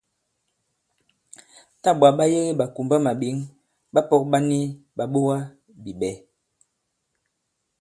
[1.81, 3.37] Tâ ɓwǎ ɓa yege ɓàkùmbamàɓěŋ,
[3.93, 4.59] ɓapɔ̄k ɓa ni
[4.97, 6.13] ɓàɓogabìɓɛ̌.